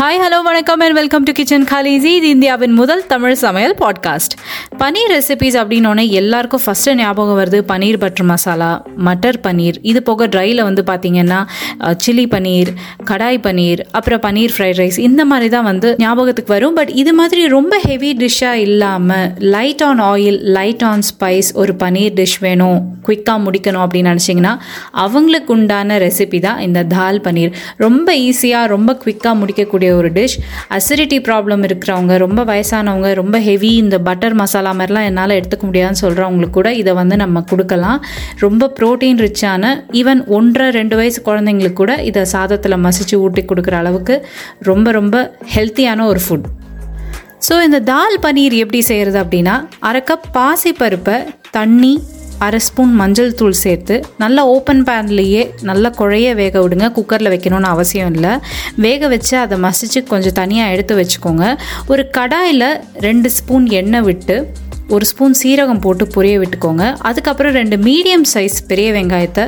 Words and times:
Hi 0.00 0.18
hello 0.18 0.36
வணக்கம் 0.42 0.80
and 0.80 0.94
welcome 0.94 1.22
to 1.22 1.32
kitchen 1.32 1.64
Khaleesi 1.64 2.14
இது 2.14 2.28
இந்தியாவின் 2.28 2.72
முதல் 2.72 3.06
தமிழ் 3.06 3.34
சமையல் 3.34 3.74
பாட்காஸ்ட் 3.80 4.34
பனீர் 4.78 5.10
ரெசிபிஸ் 5.12 5.56
அப்படின்னோடனே 5.56 6.08
எல்லாருக்கும் 6.10 6.62
ஃபஸ்ட்டு 6.66 6.94
ஞாபகம் 6.94 7.38
வருது 7.40 7.58
பனீர் 7.60 7.98
பட்டர் 7.98 8.26
மசாலா 8.26 8.84
மட்டர் 9.04 9.38
பனீர் 9.42 9.78
இது 9.82 10.02
போக 10.02 10.26
ட்ரையில் 10.26 10.62
வந்து 10.62 10.82
பார்த்தீங்கன்னா 10.82 11.40
சில்லி 12.04 12.26
பனீர் 12.28 12.70
கடாய் 13.10 13.40
பனீர் 13.42 13.80
அப்புறம் 13.90 14.20
பனீர் 14.20 14.54
ஃப்ரைட் 14.56 14.76
ரைஸ் 14.76 14.98
இந்த 14.98 15.24
மாதிரி 15.24 15.48
தான் 15.48 15.64
வந்து 15.64 15.96
ஞாபகத்துக்கு 15.98 16.52
வரும். 16.52 16.74
பட் 16.74 16.88
இது 16.88 17.14
மாதிரி 17.14 17.48
ரொம்ப 17.48 17.78
ஹெவி 17.78 18.12
டிஷ்ஷாக 18.12 18.52
இல்லாமல் 18.52 19.34
light 19.38 19.82
on 19.82 20.00
oil 20.00 20.40
light 20.42 20.84
on 20.84 21.02
spice 21.10 21.54
ஒரு 21.54 21.74
பனீர் 21.74 22.12
டிஷ் 22.12 22.38
வேணும். 22.40 22.80
குயிக்காக 23.06 23.38
முடிக்கணும் 23.44 23.84
அப்படின்னு 23.84 24.14
நினச்சிங்கன்னா 24.14 24.54
அவங்களுக்கு 24.90 25.52
உண்டான 25.52 25.98
ரெசிபி 25.98 26.40
தான் 26.40 26.58
இந்த 26.58 26.84
தால் 26.84 27.20
பனீர் 27.20 27.52
ரொம்ப 27.76 28.14
ஈஸியாக 28.14 28.66
ரொம்ப 28.66 28.98
குயிக்காக 29.04 29.36
முடிக்கக்கூடிய 29.36 29.89
ஒரு 29.92 30.10
டிஷ் 30.12 30.36
அசிடிட்டி 30.70 31.18
ப்ராப்ளம் 31.18 31.62
இருக்கிறவங்க 31.62 32.16
ரொம்ப 32.16 32.44
வயசானவங்க 32.44 33.12
ரொம்ப 33.12 33.38
ஹெவி 33.38 33.74
இந்த 33.74 33.98
பட்டர் 33.98 34.34
மசாலா 34.34 34.72
மாதிரிலாம் 34.72 35.04
என்னால் 35.04 35.30
எடுத்துக்க 35.30 35.62
முடியாதுன்னு 35.62 36.02
சொல்கிறவங்களுக்கு 36.02 36.50
கூட 36.50 36.74
இதை 36.74 36.94
வந்து 36.94 37.16
நம்ம 37.16 37.44
கொடுக்கலாம். 37.50 38.02
ரொம்ப 38.38 38.72
ப்ரோட்டீன் 38.80 39.18
ரிச்சான 39.18 39.84
ஈவன் 39.92 40.24
ஒன்றரை 40.26 40.70
ரெண்டு 40.70 40.96
வயசு 40.96 41.22
குழந்தைங்களுக்கு 41.24 41.72
கூட 41.72 42.02
இதை 42.02 42.22
சாதத்தில் 42.32 42.82
மசிச்சு 42.84 43.14
ஊட்டி 43.14 43.44
கொடுக்குற 43.44 43.72
அளவுக்கு 43.72 44.26
ரொம்ப 44.62 44.90
ரொம்ப 44.90 45.38
ஹெல்த்தியான 45.54 46.06
ஒரு 46.06 46.20
ஃபுட் 46.28 46.46
ஸோ 47.48 47.62
இந்த 47.62 47.80
தால் 47.80 48.18
பனீர் 48.20 48.52
எப்படி 48.52 48.80
செய்கிறது 48.80 49.22
அப்படின்னா 49.24 49.68
அரை 49.78 50.02
கப் 50.04 50.26
பாசிப்பருப்பை 50.34 51.14
தண்ணி 51.50 52.00
அரை 52.46 52.58
ஸ்பூன் 52.66 52.92
மஞ்சள் 53.00 53.34
தூள் 53.38 53.56
சேர்த்து 53.62 53.94
நல்லா 54.22 54.42
ஓப்பன் 54.54 54.82
பேன்லேயே 54.82 55.42
நல்லா 55.68 55.88
குழைய 55.98 56.28
வேக 56.40 56.54
விடுங்க. 56.62 56.86
குக்கரில் 56.96 57.30
வைக்கணும்னு 57.34 57.68
அவசியம் 57.74 58.14
இல்லை. 58.14 58.32
வேக 58.84 59.08
வச்சு 59.12 59.34
அதை 59.44 59.56
மசிச்சு 59.66 60.00
கொஞ்சம் 60.12 60.36
தனியாக 60.40 60.72
எடுத்து 60.74 60.94
வச்சுக்கோங்க. 61.00 61.44
ஒரு 61.86 62.04
கடாயில் 62.18 62.68
ரெண்டு 63.06 63.30
ஸ்பூன் 63.30 63.66
எண்ணெய் 63.80 64.06
விட்டு 64.08 64.36
ஒரு 64.94 65.04
ஸ்பூன் 65.10 65.34
சீரகம் 65.42 65.80
போட்டு 65.80 66.04
பொரிய 66.14 66.36
விட்டுக்கோங்க. 66.42 66.84
அதுக்கப்புறம் 67.08 67.52
ரெண்டு 67.52 67.76
மீடியம் 67.88 68.24
சைஸ் 68.34 68.56
பெரிய 68.70 68.92
வெங்காயத்தை 68.92 69.44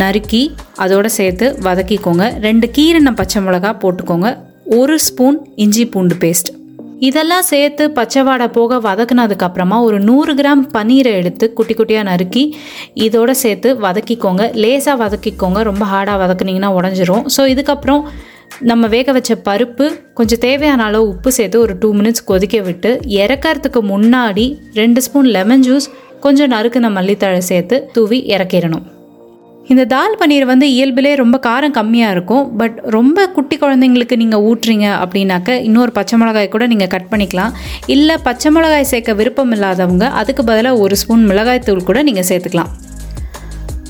நறுக்கி 0.00 0.42
அதோடு 0.84 1.10
சேர்த்து 1.18 1.48
வதக்கிக்கோங்க. 1.66 2.24
ரெண்டு 2.46 2.68
கீரின 2.78 3.12
பச்சை 3.20 3.42
மிளகா 3.42 3.72
போட்டுக்கோங்க. 3.84 4.30
ஒரு 4.78 4.96
ஸ்பூன் 5.08 5.38
இஞ்சி 5.56 5.86
பூண்டு 5.86 6.16
பேஸ்ட் 6.24 6.50
இதெல்லாம் 7.08 7.44
சேர்த்து 7.50 7.84
பச்சைவாடை 7.98 8.46
போக 8.56 8.78
வதக்குனதுக்கப்புறமா 8.86 9.76
ஒரு 9.86 9.98
நூறு 10.08 10.32
கிராம் 10.40 10.64
பன்னீரை 10.74 11.12
எடுத்து 11.20 11.46
குட்டி 11.58 11.74
குட்டியாக 11.74 12.08
நறுக்கி 12.10 12.42
இதோட 13.06 13.30
சேர்த்து 13.44 13.68
வதக்கிக்கோங்க. 13.86 14.44
லேசாக 14.64 14.96
வதக்கிக்கோங்க. 15.04 15.62
ரொம்ப 15.70 15.86
ஹார்டாக 15.92 16.18
வதக்குனீங்கன்னா 16.24 16.70
உடஞ்சிரும். 16.78 17.24
ஸோ 17.36 17.48
இதுக்கப்புறம் 17.54 18.02
நம்ம 18.70 18.86
வேக 18.96 19.12
வச்ச 19.12 19.32
பருப்பு 19.48 19.86
கொஞ்சம் 20.20 20.42
தேவையான 20.46 20.84
அளவு 20.88 21.08
உப்பு 21.14 21.32
சேர்த்து 21.38 21.58
ஒரு 21.60 21.74
டூ 21.82 21.90
மினிட்ஸ் 21.98 22.28
கொதிக்க 22.30 22.58
விட்டு 22.68 22.92
இறக்கறதுக்கு 23.22 23.82
முன்னாடி 23.92 24.46
ரெண்டு 24.80 25.02
ஸ்பூன் 25.06 25.32
லெமன் 25.36 25.66
ஜூஸ் 25.68 25.90
கொஞ்சம் 26.20 26.52
நறுக்குன 26.56 26.90
மல்லித்தழை 26.96 27.42
சேர்த்து 27.50 27.76
தூவி 27.92 28.18
இறக்கிடணும். 28.36 28.86
இந்த 29.68 29.82
தால் 29.92 30.16
பன்னீர் 30.20 30.44
வந்து 30.50 30.66
இயல்பிலே 30.74 31.10
ரொம்ப 31.20 31.36
காரம் 31.46 31.74
கம்மியாக 31.78 32.14
இருக்கும். 32.14 32.44
பட் 32.60 32.76
ரொம்ப 32.96 33.26
குட்டி 33.36 33.56
குழந்தைங்களுக்கு 33.62 34.16
நீங்கள் 34.22 34.44
ஊட்டுறீங்க 34.48 34.86
அப்படின்னாக்க 35.02 35.58
இன்னொரு 35.68 35.92
பச்சை 35.98 36.18
மிளகாய் 36.22 36.52
கூட 36.54 36.66
நீங்கள் 36.72 36.92
கட் 36.94 37.10
பண்ணிக்கலாம். 37.12 37.54
இல்லை 37.94 38.16
பச்சை 38.28 38.50
மிளகாய் 38.56 38.90
சேர்க்க 38.92 39.18
விருப்பம் 39.22 39.52
இல்லாதவங்க 39.56 40.06
அதுக்கு 40.20 40.44
பதிலாக 40.52 40.84
ஒரு 40.84 40.96
ஸ்பூன் 41.02 41.26
மிளகாய் 41.32 41.66
தூள் 41.68 41.88
கூட 41.90 42.02
நீங்கள் 42.10 42.28
சேர்த்துக்கலாம். 42.30 42.72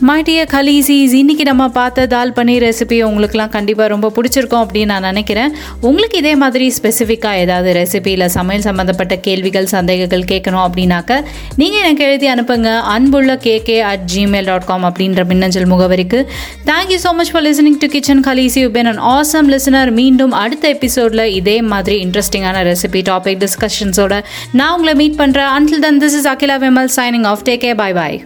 மைடிய 0.09 0.43
கலீசிஸ் 0.53 1.15
இன்றைக்கி 1.19 1.45
நம்ம 1.49 1.65
பார்த்த 1.77 2.05
தால் 2.13 2.31
பன்னீர் 2.37 2.63
ரெசிபி 2.65 2.99
உங்களுக்குலாம் 3.07 3.51
கண்டிப்பாக 3.57 3.89
ரொம்ப 3.93 4.09
பிடிச்சிருக்கும் 4.17 4.63
அப்படின்னு 4.65 4.91
நான் 4.93 5.07
நினைக்கிறேன். 5.09 5.51
உங்களுக்கு 5.89 6.17
இதே 6.23 6.33
மாதிரி 6.43 6.67
ஸ்பெசிஃபிக்காக 6.77 7.43
ஏதாவது 7.43 7.73
ரெசிபி 7.79 8.11
இல்லை 8.17 8.29
சமையல் 8.37 8.65
சம்மந்தப்பட்ட 8.69 9.17
கேள்விகள் 9.27 9.69
சந்தேகங்கள் 9.75 10.25
கேட்கணும் 10.33 10.65
அப்படின்னாக்க 10.67 11.19
நீங்கள் 11.61 11.83
எனக்கு 11.85 12.07
எழுதி 12.09 12.29
அனுப்புங்க. 12.35 12.71
அன்புள்ள 12.95 13.37
KK 13.47 13.77
at 13.91 14.07
Gmail 14.15 14.49
dot 14.53 14.67
com 14.71 14.89
அப்படின்ற 14.91 15.27
மின்னஞ்சல் 15.33 15.69
முகவரிக்கு. 15.75 16.23
Thank you 16.71 17.01
so 17.05 17.13
much 17.21 17.35
for 17.35 17.47
listening 17.51 17.79
to 17.85 17.91
kitchen 17.97 18.25
Khaleesi 18.31 18.63
you 18.65 18.73
and 18.87 19.05
awesome 19.17 19.53
listener 19.57 19.95
மீண்டும் 20.01 20.35
அடுத்த 20.43 20.75
எபிசோடில் 20.79 21.27
இதே 21.39 21.59
மாதிரி 21.75 21.99
இன்ட்ரெஸ்டிங்கான 22.07 22.67
ரெசிபி 22.73 23.03
டாபிக் 23.13 23.43
டிஸ்கஷன்ஸோட 23.47 24.23
நான் 24.61 24.75
உங்களை 24.79 24.97
மீட் 25.05 25.21
பண்ணுறேன் 25.23 25.53
until 25.59 25.87
then 25.89 26.03
this 26.05 26.19
is 26.21 26.31
Akila 26.35 26.59
Vimal 26.67 26.93
signing 27.01 27.29
off 27.35 27.47
take 27.51 27.65
care 27.69 27.75
bye 27.85 27.99
bye 28.03 28.19